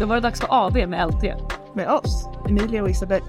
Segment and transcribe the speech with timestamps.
[0.00, 1.22] Då var det dags för AV med LT.
[1.74, 3.22] Med oss, Emilia och Isabel.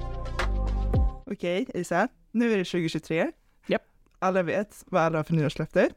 [1.25, 2.07] Okej, Isa.
[2.31, 3.31] Nu är det 2023.
[3.67, 3.81] Japp.
[4.19, 5.89] Alla vet vad alla har för nyårslöfte.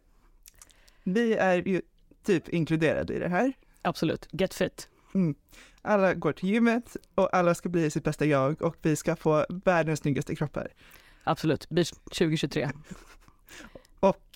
[1.05, 1.83] Vi är ju
[2.25, 3.53] typ inkluderade i det här.
[3.83, 4.29] Absolut.
[4.31, 4.89] Get fit.
[5.15, 5.35] Mm.
[5.83, 9.47] Alla går till gymmet och alla ska bli sitt bästa jag och vi ska få
[9.49, 10.69] världens snyggaste kroppar.
[11.25, 11.69] Absolut.
[11.69, 12.69] Beach 2023.
[14.01, 14.27] Och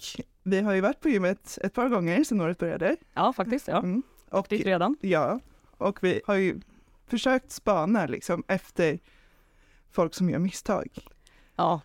[0.43, 2.97] vi har ju varit på gymmet ett par gånger sedan året började.
[3.15, 3.69] Ja, faktiskt.
[3.69, 3.79] Ja.
[3.79, 4.03] Mm.
[4.31, 4.97] Och, Dit redan.
[5.01, 5.41] ja,
[5.83, 6.61] och vi har ju
[7.07, 8.99] försökt spana liksom efter
[9.91, 10.89] folk som gör misstag.
[11.57, 11.81] Ja.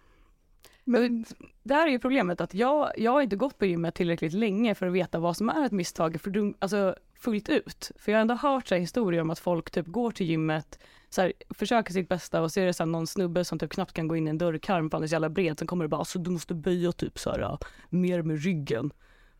[0.83, 1.25] Men
[1.69, 4.87] här är ju problemet att jag, jag har inte gått på gymmet tillräckligt länge för
[4.87, 7.91] att veta vad som är ett misstag för alltså fullt ut.
[7.95, 10.79] För jag har ändå hört så här, historier om att folk typ går till gymmet,
[11.09, 13.93] så här, försöker sitt bästa och ser det så här, någon snubbe som typ knappt
[13.93, 15.59] kan gå in i en dörrkarm för han är så jävla bred.
[15.59, 17.57] Sen kommer det bara, alltså du måste böja typ så här,
[17.89, 18.91] mer med ryggen.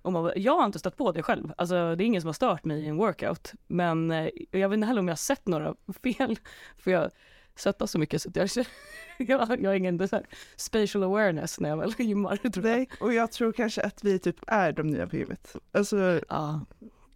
[0.07, 1.53] Och man, jag har inte stött på det själv.
[1.57, 3.53] Alltså det är ingen som har stört mig i en workout.
[3.68, 6.40] Men eh, jag vet inte heller om jag har sett några fel.
[6.77, 7.12] För jag
[7.55, 8.49] svettas så mycket så jag,
[9.17, 10.21] jag, jag har ingen så
[10.55, 12.35] spatial awareness när jag väl gymmar.
[12.37, 12.77] Tror jag.
[12.77, 15.55] nej, och jag tror kanske att vi typ är de nya på gymmet.
[15.71, 16.62] Alltså, Ja,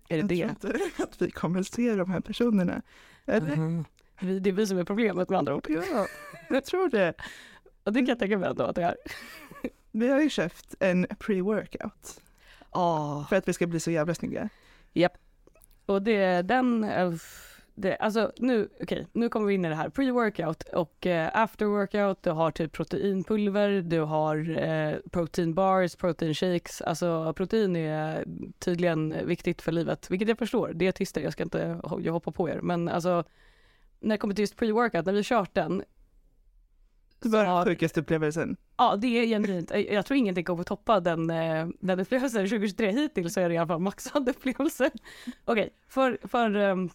[0.08, 0.56] är det jag det?
[0.56, 2.82] tror inte att vi kommer se de här personerna.
[3.26, 3.56] Eller?
[3.56, 3.86] Mhm.
[4.22, 5.66] Vi- Det är vi som är problemet med andra ord.
[5.70, 6.08] Ja,
[6.50, 7.14] jag tror det.
[7.84, 8.96] Och det kan jag tänka mig ändå att det är.
[9.92, 12.20] Vi har ju köpt en pre-workout
[12.74, 14.50] Ja, för att vi ska bli så jävla snygga.
[15.86, 17.12] och det, den, eh,
[17.76, 19.90] det, alltså nu, okej, nu kommer vi in i det här.
[19.90, 26.34] Pre-workout och eh, after workout, du har typ proteinpulver, du har eh, protein bars, protein
[26.34, 26.82] shakes.
[26.82, 28.26] Alltså protein är
[28.60, 30.74] tydligen viktigt för livet, vilket jag förstår.
[30.74, 33.24] Dietister, jag ska inte jag hoppar på er, men alltså
[34.00, 35.84] när det kommer till just pre-workout, när vi har kört den,
[37.22, 38.58] Det var den sjukaste upplevelsen.
[38.78, 39.72] Ja, det är genuint.
[39.72, 42.50] Jag jag tror ingenting kommer toppa den, eh, den upplevelsen.
[42.50, 44.92] 2023 hittills så är det i alla fall maxad upplevelse.
[45.46, 46.90] Okej, för, för, ehm,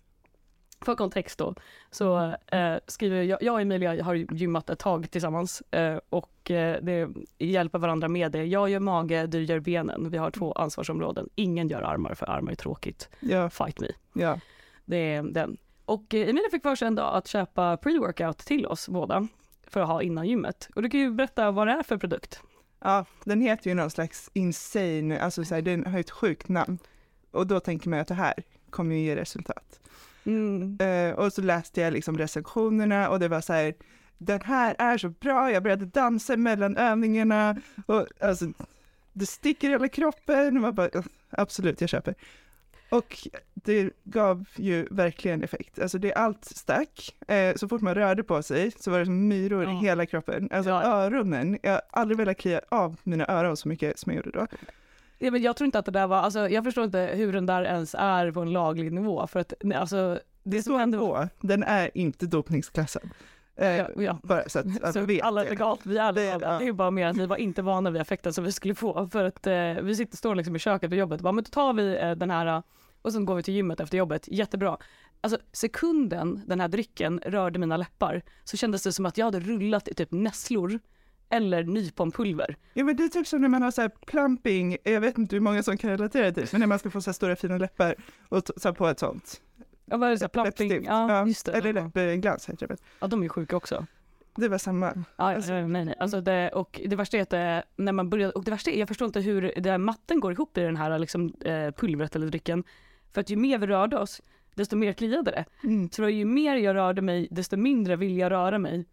[0.80, 1.54] för kontext då
[1.90, 6.82] så eh, skriver jag, jag och Emilia har gymmat ett tag tillsammans eh, och eh,
[6.82, 7.08] det
[7.38, 8.44] hjälper varandra med det.
[8.44, 10.10] Jag gör mage, du gör benen.
[10.10, 11.28] Vi har två ansvarsområden.
[11.34, 13.08] Ingen gör armar för armar är tråkigt.
[13.20, 13.88] Ja, Fight me.
[14.12, 14.40] ja.
[14.84, 15.56] Det är den.
[15.84, 19.28] Och eh, Emilia fick för sig en dag att köpa pre-workout till oss båda
[19.66, 20.68] för att ha innan gymmet.
[20.74, 22.40] Och du kan ju berätta vad det är för produkt.
[22.80, 26.48] ja, den heter ju någon slags insane, alltså så här, den har ju ett sjukt
[26.48, 26.78] namn.
[27.30, 28.34] Och då tänker man att det här
[28.70, 29.80] kommer ju ge resultat.
[30.24, 30.78] Mm.
[30.80, 33.74] Eh, och så läste jag liksom recensionerna och det var så här,
[34.18, 37.56] den här är så bra, jag började dansa mellan övningarna
[37.86, 38.46] och alltså,
[39.12, 40.90] det sticker i hela kroppen och man bara,
[41.30, 42.14] absolut, jag köper.
[42.90, 45.78] Och det gav ju verkligen effekt.
[45.78, 47.16] Alltså det allt stack.
[47.28, 49.70] Eh, så fort man rörde på sig så var det som myror Ja.
[49.70, 50.48] i hela kroppen.
[50.52, 50.82] Alltså Ja.
[50.82, 54.46] öronen, jag har aldrig velat klia av mina öron så mycket som jag gjorde då.
[55.18, 57.46] Ja, men jag tror inte att det där var, alltså, jag förstår inte hur den
[57.46, 61.62] där ens är på en laglig nivå för att alltså, det som hände På, den
[61.62, 63.02] är inte dopningsklassad.
[63.56, 64.18] Eh, Ja, ja.
[64.22, 66.38] Bara så att alla Så vet alla legalt, vi är Det- ja.
[66.58, 69.08] Det är bara mer att vi var inte vana vid effekten som vi skulle få.
[69.12, 71.50] För att eh, vi sitter, står liksom i köket på jobbet och bara, men då
[71.50, 72.62] tar vi eh, den här
[73.02, 74.28] och sen går vi till gymmet efter jobbet.
[74.28, 74.76] Jättebra.
[75.20, 79.40] Alltså sekunden den här drycken rörde mina läppar så kändes det som att jag hade
[79.40, 80.78] rullat i typ nässlor
[81.28, 82.56] eller nyponpulver.
[82.74, 85.36] Ja men det är typ som när man har så här plumping, jag vet inte
[85.36, 87.36] hur många som kan relatera till det, men när man ska få så här stora
[87.36, 87.94] fina läppar
[88.28, 89.40] och t- så här på ett sånt.
[89.86, 90.18] Ja, vad är det?
[90.18, 90.44] så här?
[90.44, 90.86] Läppstift.
[90.86, 91.52] Ja, just det.
[91.52, 91.90] Eller Ja.
[91.94, 92.78] läppglans heter det väl.
[93.00, 93.86] ja, de är sjuka också.
[94.36, 94.86] Det var samma.
[94.96, 95.94] Ja, Alltså- ja, nej, nej.
[95.98, 98.78] Alltså det, och det värsta är att det, när man börjar, och det värsta är,
[98.78, 102.16] jag förstår inte hur det där matten går ihop i den här liksom, eh, pulvret
[102.16, 102.64] eller drycken.
[103.12, 104.22] För att ju mer vi rörde oss,
[104.54, 105.44] desto mer kliade det.
[105.64, 105.90] Mm.
[105.90, 108.84] Så då ju mer jag rörde mig, desto mindre vill jag röra mig.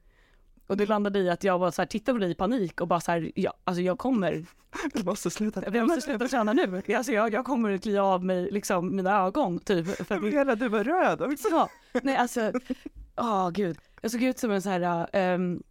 [0.74, 2.88] Och det landade i att jag var så här, tittade på det i panik och
[2.88, 4.46] bara så här, ja, alltså jag kommer,
[4.94, 5.64] Du måste sluta.
[5.74, 6.82] jag måste sluta träna nu.
[6.96, 10.08] Alltså jag, jag kommer att klia av mig liksom mina ögon typ.
[10.08, 11.48] För att, Hela du var röd också.
[11.52, 11.70] ja,
[12.04, 12.52] nej alltså,
[13.18, 13.78] åh gud.
[14.02, 15.64] Jag såg ut som en så här, ehm,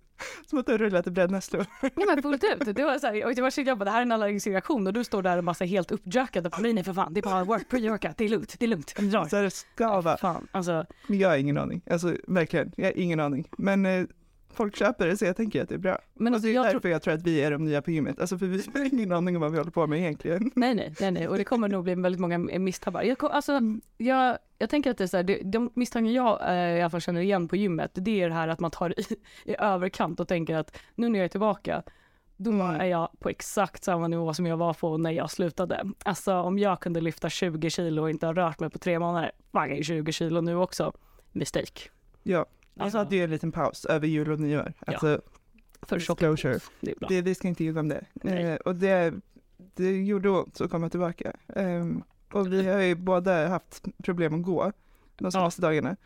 [0.46, 1.66] Som att du har rullat i brännässlor.
[1.82, 2.76] Ja men fullt ut.
[2.76, 4.46] Det var så här, och det var så jag bara, det här är en allergisk
[4.46, 7.14] reaktion och du står där och här helt uppjackad och bara, nej nej för fan,
[7.14, 9.30] det är bara work, pre-workout, det är lugnt, det är lugnt, vi.
[9.30, 10.16] Så här, det ska vara.
[10.16, 11.82] Fan, alltså, jag har ingen aning.
[11.90, 13.48] Alltså verkligen, jag har ingen aning.
[13.58, 14.04] Men eh,
[14.52, 15.98] folk köper det så jag tänker att det är bra.
[16.14, 17.90] men alltså, det är jag därför tror, jag tror att vi är de nya på
[17.90, 18.20] gymmet.
[18.20, 20.50] Alltså för vi har ingen aning om vad vi håller på med egentligen.
[20.56, 23.02] nej nej, nej nej, och det kommer nog bli väldigt många misstabbar.
[23.02, 23.60] Jag, alltså,
[23.98, 26.90] jag, jag tänker att det är så här, det, de misstankar jag eh, i alla
[26.90, 29.04] fall känner igen på gymmet, det är det här att man tar i,
[29.50, 31.82] i överkant och tänker att nu när jag är tillbaka,
[32.36, 32.80] då Mm.
[32.80, 35.84] är jag på exakt samma nivå som jag var på när jag slutade.
[36.04, 39.32] Alltså om jag kunde lyfta 20 kilo och inte ha rört mig på tre månader,
[39.52, 40.92] fan jag är 20 kilo nu också.
[41.32, 41.80] Mistake.
[42.22, 42.46] Ja,
[42.76, 44.72] Alltså, hade ju en liten paus över jul och nyår.
[44.86, 44.92] Ja.
[44.92, 45.20] Alltså,
[45.82, 46.18] för tjock.
[46.18, 46.58] disclosure.
[46.80, 47.08] Det är.
[47.08, 48.04] Det, vi ska inte ljuga om det.
[48.24, 49.14] Eh, och det,
[49.74, 51.36] det gjorde ont att komma tillbaka.
[51.56, 52.02] Ehm,
[52.32, 54.72] och vi har ju båda haft problem att gå
[55.16, 55.96] de senaste dagarna.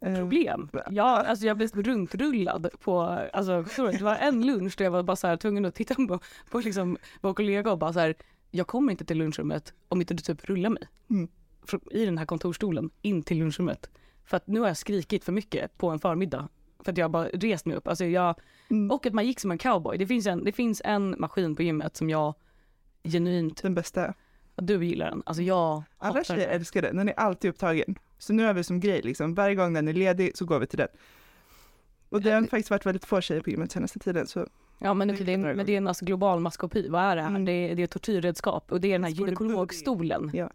[0.00, 0.70] Eh, problem.
[0.90, 3.00] Ja, alltså jag blev runtrullad på,
[3.32, 6.20] alltså det var en lunch där jag var bara så här tvungen att titta på,
[6.50, 8.14] på liksom vår kollega och bara så här,
[8.50, 10.82] jag kommer inte till lunchrummet om inte du typ rullar mig.
[11.10, 11.28] Mm.
[11.66, 13.90] Från- I den här kontorsstolen in till lunchrummet.
[14.26, 16.48] För att nu har jag skrikit för mycket på en förmiddag.
[16.84, 17.88] För att jag bara rest mig upp.
[17.88, 18.34] Alltså jag,
[18.70, 18.90] Mm.
[18.90, 19.98] och att man gick som en cowboy.
[19.98, 22.34] Det finns en, det finns en maskin på gymmet som jag
[23.04, 24.14] genuint, Den bästa.
[24.56, 25.22] du gillar den.
[25.26, 26.56] Alltså jag Alla tjejer den.
[26.56, 27.98] älskar den, den är alltid upptagen.
[28.18, 30.66] Så nu har vi som grej liksom, varje gång den är ledig så går vi
[30.66, 30.88] till den.
[32.08, 34.46] Och det har faktiskt varit väldigt få tjejer på gymmet senaste tiden så
[34.78, 36.88] Ja men, okej, det är, men det är en alltså global maskopi.
[36.88, 37.28] Vad är det här?
[37.28, 37.44] Mm.
[37.44, 40.30] Det, är, det är tortyrredskap och det är den här gynekologstolen.
[40.34, 40.50] Ja.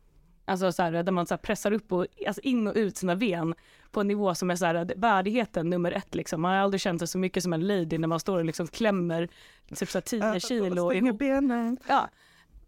[0.51, 3.53] Alltså så här, där man så pressar upp och alltså in och ut sina ben
[3.91, 6.41] på en nivå som är så här, värdigheten nummer ett liksom.
[6.41, 8.67] Man har aldrig känt sig så mycket som en lady när man står och liksom
[8.67, 9.27] klämmer
[9.75, 11.19] typ så här 10 kilo ihop.
[11.19, 11.77] benen.
[11.87, 12.09] Ja.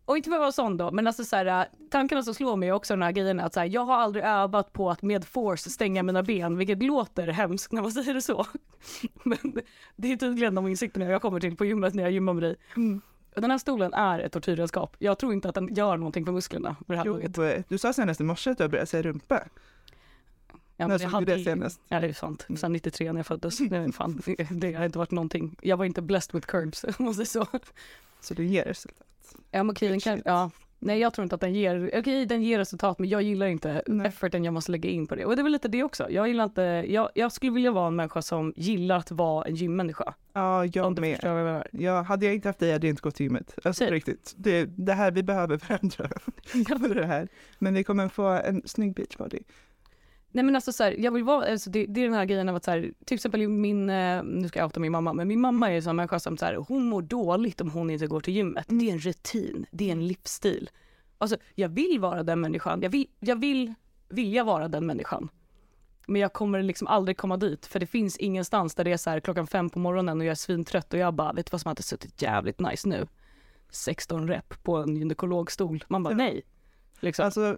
[0.05, 2.69] Och inte för att vara sån då, men alltså så här, tankarna som slår mig
[2.69, 5.25] är också den här grejen att så här, jag har aldrig övat på att med
[5.25, 8.45] force stänga mina ben, vilket låter hemskt när man säger det så.
[9.23, 9.61] Men
[9.95, 12.55] det är tydligen de insikterna jag kommer till på gymmet när jag gymmar med dig.
[12.75, 13.01] Mm.
[13.35, 14.95] Den här stolen är ett tortyrredskap.
[14.99, 16.75] Jag tror inte att den gör någonting för musklerna.
[16.87, 17.37] För det här Jo, laget.
[17.37, 19.43] eh, du sa senast i morse att du har börjat säga rumpa.
[20.77, 21.81] Ja, När såg jag du det senast?
[21.87, 22.47] Ja det är sant.
[22.57, 23.59] Sen 93 när jag föddes.
[23.61, 25.55] Är fan, det, det har inte varit någonting.
[25.61, 27.47] Jag var inte blessed with curbs om man säger så.
[28.21, 29.07] Så det ger resultat.
[29.51, 30.21] Ja men okej, Shit.
[30.25, 30.51] ja.
[30.85, 33.83] Nej jag tror inte att den ger, okej den ger resultat men jag gillar inte
[33.87, 34.07] Nej.
[34.07, 35.25] efforten jag måste lägga in på det.
[35.25, 36.09] Och det är väl lite det också.
[36.09, 39.55] Jag gillar inte, jag, jag skulle vilja vara en människa som gillar att vara en
[39.55, 40.13] gymmänniska.
[40.33, 41.19] Ja, Om jag du med.
[41.23, 41.67] jag menar.
[41.71, 43.55] Ja, hade jag inte haft dig hade jag inte gått till gymmet.
[43.55, 43.87] Alltså Säg.
[43.87, 44.33] på riktigt.
[44.37, 46.09] Det, det här, vi behöver varandra
[46.87, 47.27] för det här.
[47.59, 49.39] Men vi kommer få en snygg beachbody.
[50.35, 52.49] Nej men alltså så här, jag vill vara, alltså det, det är den här grejen
[52.49, 55.27] av att så här, till exempel min, eh, nu ska jag outa min mamma, men
[55.27, 58.07] min mamma är en sån människa som så här, hon mår dåligt om hon inte
[58.07, 58.65] går till gymmet.
[58.67, 60.69] Det är en rutin, det är en livsstil.
[61.17, 63.73] Alltså jag vill vara den människan, jag vill, jag vill
[64.09, 65.29] vilja vara den människan.
[66.07, 69.09] Men jag kommer liksom aldrig komma dit för det finns ingenstans där det är så
[69.09, 71.61] här klockan fem på morgonen och jag är svintrött och jag bara, vet du vad
[71.61, 73.07] som hade suttit jävligt nice nu?
[73.69, 75.83] 16 rep på en gynekologstol.
[75.87, 76.41] Man bara nej.
[76.99, 77.25] Liksom.
[77.25, 77.57] Alltså,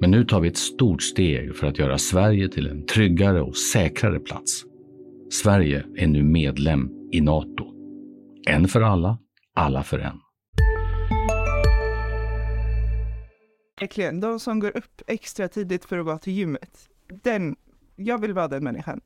[0.00, 3.56] Men nu tar vi ett stort steg för att göra Sverige till en tryggare och
[3.56, 4.64] säkrare plats.
[5.30, 7.72] Sverige är nu medlem i Nato.
[8.48, 9.18] En för alla,
[9.54, 10.20] alla för en.
[13.80, 16.88] verkligen, de som går upp extra tidigt för att gå till gymmet.
[17.22, 17.56] Den,
[17.96, 19.00] jag vill vara den människan.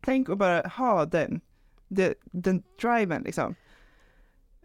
[0.00, 1.40] Tänk att bara ha den,
[1.88, 3.54] den, den driven liksom.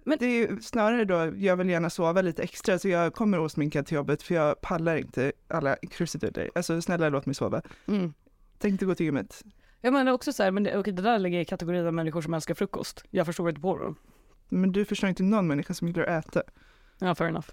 [0.10, 3.86] Men- det är snarare då, jag vill gärna sova lite extra så jag kommer osminkad
[3.86, 6.50] till jobbet för jag pallar inte alla krusiduller.
[6.56, 7.62] Alltså snälla låt mig sova.
[7.88, 8.14] Mm.
[8.58, 9.44] Tänk inte gå till gymmet.
[9.82, 11.94] Jag menar också så här, men det, okej, det där lägger jag i kategorin av
[11.94, 13.04] människor som älskar frukost.
[13.10, 13.96] Jag förstår inte på dem.
[14.50, 16.44] Men du förstår inte någon människa som gillar att äta.
[17.00, 17.48] Ja, fair enough.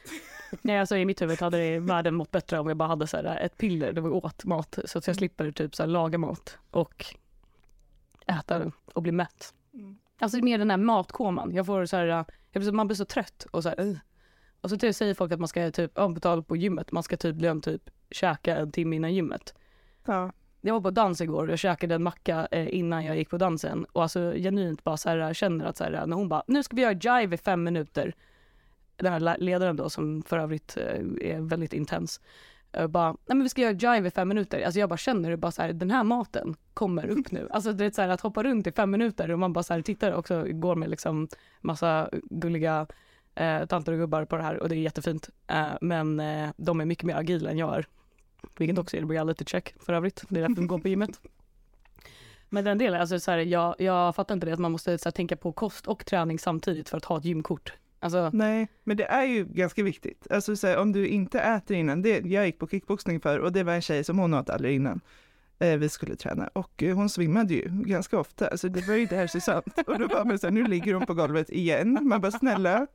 [0.62, 3.16] Nej, alltså i mitt huvud hade det världen mått bättre om jag bara hade så
[3.16, 6.18] här, ett piller där vi åt mat så att jag slipper typ så här, laga
[6.18, 7.04] mat och
[8.26, 9.54] äta den och bli mätt.
[10.20, 11.54] Alltså mer den här matkoman.
[11.54, 12.06] Jag får så här,
[12.52, 13.98] jag blir man blir så trött och så här, "Ugh."
[14.60, 17.60] Och så typ säger folk att man ska typ, betala på gymmet, man ska tydligen
[17.60, 19.54] typ käka en timme innan gymmet.
[20.06, 20.32] Ja.
[20.60, 23.38] Jag var på dans igår och jag käkade en macka eh, innan jag gick på
[23.38, 26.62] dansen och alltså genuint bara så här känner att så här, när hon bara, nu
[26.62, 28.14] ska vi göra jive i fem minuter.
[28.96, 32.20] Den här ledaren då som för övrigt eh, är väldigt intens.
[32.72, 34.62] Jag bara, nej men vi ska göra jive i fem minuter.
[34.62, 37.48] Alltså jag bara känner det bara så här, den här maten kommer upp nu.
[37.50, 39.74] Alltså det är så här att hoppa runt i fem minuter och man bara så
[39.74, 40.28] här tittar och
[40.60, 41.28] går med liksom
[41.60, 42.86] massa gulliga
[43.34, 45.28] eh, tanter och gubbar på det här och det är jättefint.
[45.46, 47.86] Eh, men eh, de är mycket mer agila än jag är.
[48.58, 50.24] Vilket också är reality check för övrigt.
[50.28, 51.20] Det är därför de går på gymmet.
[52.48, 55.06] Men den delen, alltså så här, jag, jag fattar inte det att man måste så
[55.06, 57.72] här, tänka på kost och träning samtidigt för att ha ett gymkort.
[57.98, 60.26] Alltså, Nej, men det är ju ganska viktigt.
[60.30, 63.52] Alltså så här, om du inte äter innan, det, jag gick på kickboxning för och
[63.52, 65.00] det var en tjej som hon åt aldrig innan.
[65.60, 69.02] Eh, vi skulle träna och eh, hon svimmade ju ganska ofta, alltså det var ju
[69.02, 69.78] inte hälsosamt.
[69.86, 71.98] Och då var man så här, nu ligger hon på golvet igen.
[72.02, 72.86] Man bara snälla,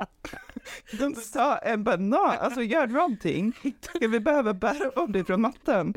[1.00, 3.54] de sa en banan, alltså gör någonting.
[3.96, 5.94] Ska vi behöva bära om dig från mattan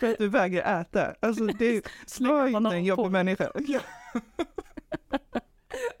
[0.00, 1.14] för att du vägrar äta?
[1.20, 1.86] Alltså det
[2.20, 3.52] var inte banan en jobbig människa.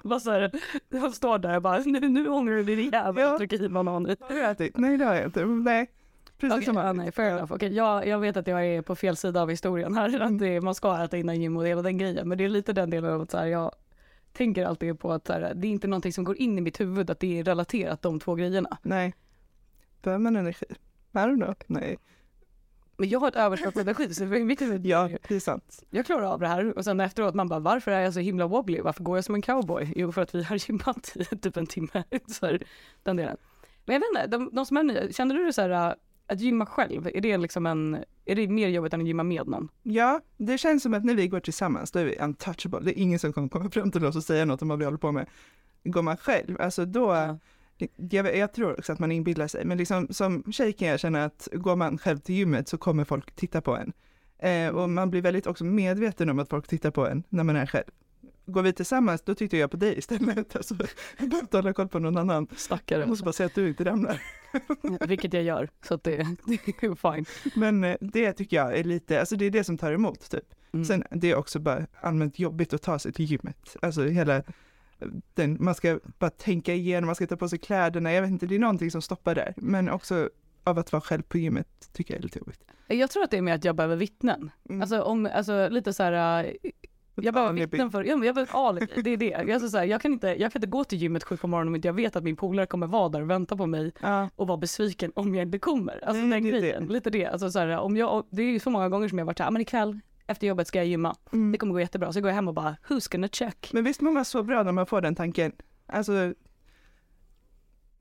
[0.02, 0.50] bara så här,
[0.88, 3.38] jag står där och bara, nu, nu ångrar du dig jävel Ja.
[3.38, 4.16] trycker i bananer.
[4.20, 4.76] Har du ätit?
[4.76, 5.44] Nej det har jag inte.
[5.44, 5.90] Nej,
[6.42, 7.02] precis Okej, som vanligt.
[7.04, 7.52] nej, fair enough.
[7.52, 10.20] Okej, jag, jag vet att jag är på fel sida av historien här.
[10.20, 12.28] Att det, man ska äta innan gym och hela den grejen.
[12.28, 13.72] Men det är lite den delen av att så här, jag
[14.32, 16.80] tänker alltid på att så här, det är inte någonting som går in i mitt
[16.80, 18.78] huvud att det är relaterat de två grejerna.
[18.82, 19.14] Nej.
[20.02, 20.66] Behöver man energi?
[21.12, 21.54] I don't know.
[21.66, 21.98] Nej.
[22.96, 25.84] Men jag har ett överskott på energi så i mitt huvud, Ja, det är sant.
[25.90, 26.78] jag klarar av det här.
[26.78, 28.80] Och sen efteråt man bara, varför är jag så himla wobbly?
[28.80, 29.92] Varför går jag som en cowboy?
[29.96, 32.04] Jo, för att vi har gymmat i typ en timme.
[32.26, 32.62] Så här,
[33.02, 33.36] den delen.
[33.84, 35.96] Men jag vet inte, de, de som är nya, känner du så här,
[36.26, 39.46] att gymma själv, är det liksom en, är det mer jobbigt än att gymma med
[39.46, 39.68] någon?
[39.82, 42.80] Ja, det känns som att när vi går tillsammans, då är vi untouchable.
[42.80, 44.84] Det är ingen som kommer komma fram till oss och säga något om vad vi
[44.84, 45.26] håller på med.
[45.84, 47.38] Går man själv, alltså då,
[47.78, 47.88] Ja.
[47.96, 51.24] jag, jag tror också att man inbillar sig, men liksom som tjej kan jag känna
[51.24, 53.92] att går man själv till gymmet så kommer folk titta på en.
[54.38, 57.56] Eh, och man blir väldigt också medveten om att folk tittar på en när man
[57.56, 57.90] är själv.
[58.52, 60.56] Går vi tillsammans, då tittar jag på dig istället.
[60.56, 60.74] Alltså,
[61.18, 62.46] jag behöver inte hålla koll på någon annan.
[62.56, 63.00] Stackare.
[63.00, 64.22] Jag måste bara säga att du inte ramlar.
[65.06, 66.16] Vilket jag gör, så att det,
[66.46, 67.24] det är fine.
[67.54, 70.44] Men eh, det tycker jag är lite, alltså det är det som tar emot typ.
[70.72, 70.84] Mm.
[70.84, 73.76] Sen det är också bara allmänt jobbigt att ta sig till gymmet.
[73.82, 74.42] Alltså hela
[75.34, 78.46] den, man ska bara tänka igenom, man ska ta på sig kläderna, jag vet inte,
[78.46, 79.54] det är någonting som stoppar där.
[79.56, 80.30] Men också
[80.64, 82.60] av att vara själv på gymmet tycker jag är lite jobbigt.
[82.86, 84.50] Jag tror att det är mer att jag behöver vittnen.
[84.68, 84.80] Mm.
[84.80, 86.70] Alltså, om, alltså lite så här, äh,
[87.14, 89.26] jag behöver vittnen för, jag behöver alibi, det är det.
[89.30, 91.46] Jag, är så här, jag, kan inte, jag kan inte gå till gymmet sju på
[91.46, 93.92] morgonen om inte jag vet att min polare kommer vara där och vänta på mig
[94.00, 95.92] Ja, och vara besviken om jag inte kommer.
[96.04, 97.26] Alltså Nej, den det är grejen, lite det.
[97.26, 99.42] Alltså, så här, om jag, det är ju så många gånger som jag varit så
[99.42, 101.16] här, "Ah, men ikväll efter jobbet ska jag gymma.
[101.32, 101.52] mm.
[101.52, 102.12] Det kommer gå jättebra.
[102.12, 103.70] Så går jag hem och bara, who's gonna check?
[103.72, 105.52] Men visst mår man så bra när man får den tanken?
[105.86, 106.34] Alltså,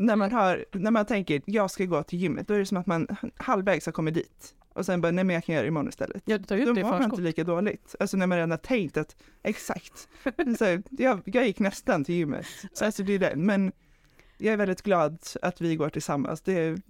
[0.06, 2.78] när man, har, när man tänker jag ska gå till gymmet, då är det som
[2.78, 4.56] att man halvvägs har kommit dit.
[4.74, 6.24] Och sen bara, nej men jag kan göra det imorgon istället.
[6.26, 7.96] Jag tar Då det i mår man inte lika dåligt.
[8.00, 10.10] Alltså när man redan har tänkt att, exakt.
[10.58, 12.46] Så, jag, jag gick nästan till gymmet.
[12.74, 13.36] Så alltså det är det.
[13.36, 13.72] Men
[14.38, 16.42] jag är väldigt glad att vi går tillsammans.
[16.42, 16.82] Det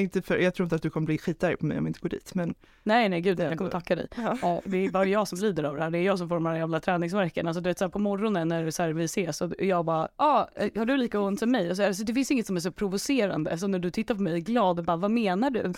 [0.00, 2.00] inte för, jag tror inte att du kommer bli skitarg på mig om jag inte
[2.00, 2.34] går dit.
[2.34, 4.08] Men Nej, nej gud, jag kommer tacka dig.
[4.16, 4.38] ja.
[4.42, 5.90] Ja, det är bara jag som lider av det här.
[5.90, 7.46] Det är jag som får de här jävla träningsverken.
[7.46, 10.08] Alltså du vet så här, på morgonen när så här, vi ses och jag bara,
[10.16, 11.70] ah, har du lika ont som mig?
[11.70, 13.50] Och så, alltså, det finns inget som är så provocerande.
[13.50, 15.72] Alltså när du tittar på mig glad och bara, vad menar du?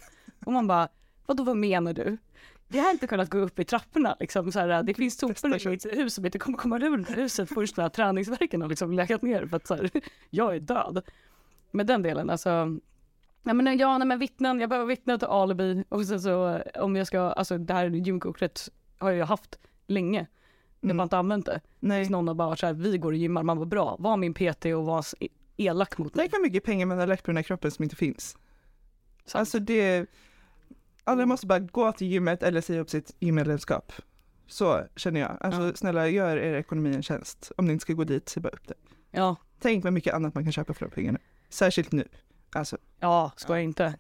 [0.47, 0.89] Och man bara,
[1.27, 2.17] vadå vad menar du?
[2.69, 4.53] Jag har inte kunnat gå upp i trapporna liksom.
[4.53, 7.77] Så här, det finns sopor i mitt hus som inte kommer komma ur huset först
[7.77, 9.91] när träningsverken har liksom legat ner för att så här,
[10.31, 11.03] jag är död.
[11.71, 12.79] Med den delen alltså.
[13.43, 16.97] Nej men ja, nej men vittnen, jag behöver vittnen till alibi och sen så om
[16.97, 18.69] jag ska, alltså det här gymkortet
[18.99, 20.27] har jag ju haft länge.
[20.81, 20.97] Jag har Mm.
[20.97, 21.61] bara inte använt det.
[21.81, 22.01] Nej.
[22.03, 24.35] Tills någon har bara så här, vi går och gymmar, man var bra, var min
[24.35, 25.05] PT och var
[25.57, 26.23] elak mot mig.
[26.23, 28.37] Tänk vad mycket pengar man har lagt på den här kroppen som inte finns.
[29.25, 29.41] Sant.
[29.41, 30.07] Alltså det,
[31.05, 33.93] alla måste bara gå till gymmet eller säga upp sitt gymmedlemskap.
[34.47, 35.37] Så känner jag.
[35.41, 35.73] Alltså Ja.
[35.75, 37.53] snälla gör er ekonomi en tjänst.
[37.57, 38.75] Om ni inte ska gå dit, säg bara upp det.
[39.11, 41.19] Ja, Tänk vad mycket annat man kan köpa för de pengarna.
[41.49, 42.09] Särskilt nu.
[42.53, 43.95] Alltså, ja, ska jag inte.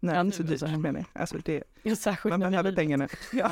[0.00, 1.20] nej, inte så dyrt menar jag.
[1.20, 3.08] Alltså det, Ja, särskilt man behöver pengarna.
[3.32, 3.50] Ja.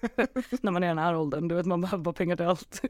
[0.62, 2.82] när man är i den här åldern, du vet man behöver bara pengar till allt.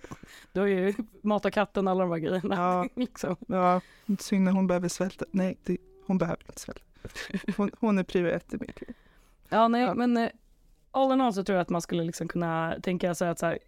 [0.52, 2.55] Du har ju mata katten, alla de här grejerna.
[2.55, 2.88] Ja.
[3.02, 3.37] liksom.
[3.49, 3.81] ja,
[4.19, 5.25] synd när hon behöver svälta.
[5.31, 5.76] Nej, det,
[6.07, 6.83] hon behöver inte svälta.
[7.57, 8.95] Hon, hon är ett i mitt liv.
[9.49, 9.95] Ja, nej, Ja.
[9.95, 10.29] men eh,
[10.90, 13.47] all in all så tror jag att man skulle liksom kunna tänka sig att så
[13.47, 13.59] här,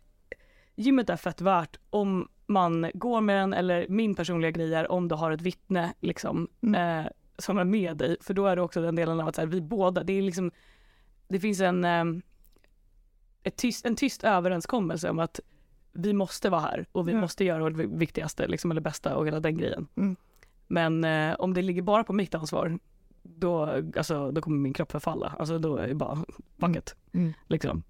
[0.77, 5.09] gymmet är fett värt om man går med den eller min personliga grej är om
[5.09, 7.05] du har ett vittne liksom Mm.
[7.05, 8.17] eh, som är med dig.
[8.21, 10.51] För då är det också den delen av att här, vi båda, det är liksom,
[11.29, 12.05] det finns en, eh,
[13.43, 15.41] ett tyst, en tyst överenskommelse om att
[15.93, 17.21] vi måste vara här och vi Ja.
[17.21, 19.89] måste göra det viktigaste liksom, eller bästa och hela den grejen.
[19.97, 20.17] Mm.
[20.69, 22.79] Men eh, om det ligger bara på mitt ansvar,
[23.23, 23.65] då,
[23.97, 25.35] alltså, då kommer min kropp förfalla.
[25.39, 26.25] Alltså då är det bara
[26.59, 26.97] fuck it.
[27.13, 27.33] Mm.
[27.49, 27.83] Liksom.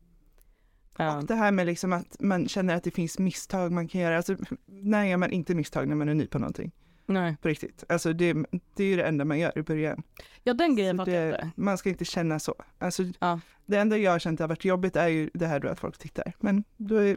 [0.93, 4.17] Och det här med liksom att man känner att det finns misstag man kan göra.
[4.17, 6.73] Alltså, när gör man inte misstag när man är ny på någonting?
[7.13, 7.37] Nej.
[7.43, 7.85] På riktigt.
[7.89, 8.33] Alltså det,
[8.75, 10.03] det är ju det enda man gör i början.
[10.43, 11.51] Ja den grejen fattar jag inte.
[11.57, 12.55] man ska inte känna så.
[12.79, 13.41] Alltså, Ja.
[13.67, 15.99] Det enda jag har känt har varit jobbigt är ju det här då att folk
[15.99, 16.33] tittar.
[16.41, 17.17] Men då är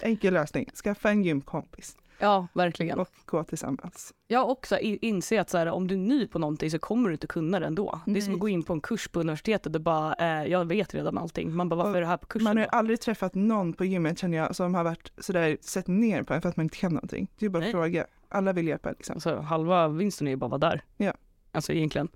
[0.00, 2.98] enkel lösning, skaffa en gymkompis Ja verkligen.
[2.98, 4.14] och gå tillsammans.
[4.30, 7.14] Har också inse att så här, om du är ny på någonting så kommer du
[7.14, 8.00] inte kunna det ändå.
[8.06, 8.34] Det är som Nej.
[8.34, 11.56] att gå in på en kurs på universitetet och bara, eh, jag vet redan allting.
[11.56, 12.44] Man bara, varför Och är det här på kursen?
[12.44, 15.86] Man har ju aldrig träffat någon på gymmet känner jag som har varit sådär sett
[15.86, 17.30] ner på en för att man inte kan någonting.
[17.38, 17.68] Det är bara Nej.
[17.68, 18.06] att fråga.
[18.28, 19.14] Alla vill hjälpa liksom.
[19.14, 20.82] Alltså, halva vinsten är ju bara att vara där.
[20.96, 21.12] Ja.
[21.52, 22.08] Alltså egentligen.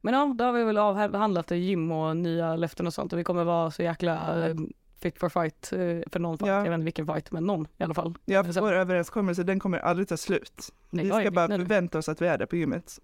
[0.00, 3.24] Men ja, då har vi väl avhandlat gym och nya löften och sånt och vi
[3.24, 4.54] kommer vara så jäkla eh,
[5.02, 5.78] fit for fight eh,
[6.12, 6.48] för någon fight.
[6.48, 6.54] Ja.
[6.54, 8.14] Jag vet inte vilken fight, men någon i alla fall.
[8.24, 10.72] Ja, vår överenskommelse den kommer aldrig ta slut.
[10.90, 11.58] Nej, vi ska bara nu.
[11.58, 13.00] förvänta oss att vi är där på gymmet.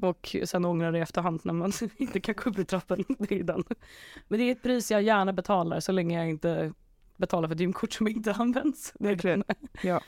[0.00, 3.04] Och sen ångrar det i efterhand när man inte kan gå upp i trappen.
[3.18, 3.64] Det är den.
[4.28, 6.72] Men det är ett pris jag gärna betalar så länge jag inte
[7.16, 8.92] betalar för ett gymkort som inte används.
[8.98, 9.44] Verkligen.
[9.82, 10.00] Ja.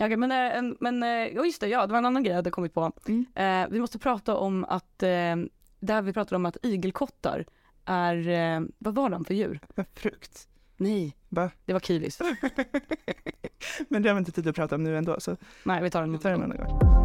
[0.00, 2.30] Okej, men, eh, en- men eh, ja, just det, ja, det var en annan grej
[2.30, 2.92] jag hade kommit på.
[3.08, 3.26] Mm.
[3.34, 5.36] Eh, vi måste prata om att eh,
[5.80, 7.44] där vi pratade om att igelkottar
[7.84, 9.60] är, eh, vad var de för djur?
[9.94, 10.48] Frukt.
[10.76, 11.50] Nej, Va?
[11.64, 12.20] det var kiwis.
[13.88, 16.00] Men det har vi inte tid att prata om nu ändå, så Nej, vi tar
[16.00, 17.01] den vi tar det en annan gång.